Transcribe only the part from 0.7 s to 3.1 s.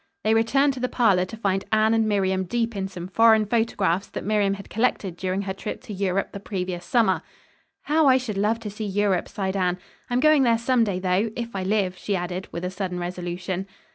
to the parlor to find Anne and Miriam deep in some